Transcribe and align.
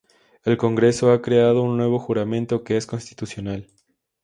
El 0.43 0.57
Congreso 0.57 1.11
ha 1.11 1.21
creado 1.21 1.61
un 1.61 1.77
nuevo 1.77 1.99
juramento 1.99 2.63
que 2.63 2.75
es 2.75 2.87
constitucional. 2.87 3.67